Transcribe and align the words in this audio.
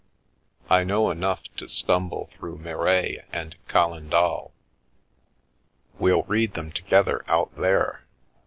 "I 0.67 0.83
know 0.83 1.11
enough 1.11 1.41
to 1.57 1.67
stumble 1.67 2.31
through 2.33 2.57
'Mireille' 2.57 3.21
and' 3.31 3.55
Calendal.' 3.67 4.51
We'll 5.99 6.23
read 6.23 6.55
them 6.55 6.71
together 6.71 7.23
out 7.27 7.55
there. 7.55 8.01